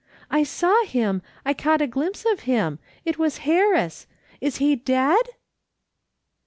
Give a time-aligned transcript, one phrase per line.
[0.31, 4.07] "I saw him, I caught a glimpse of him, it was Harris.
[4.41, 5.21] Is he dead